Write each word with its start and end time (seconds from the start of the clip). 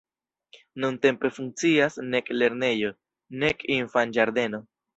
Nuntempe 0.85 1.27
funkcias 1.37 1.93
nek 2.15 2.25
lernejo, 2.39 2.91
nek 3.45 3.57
infanĝardeno. 3.79 4.65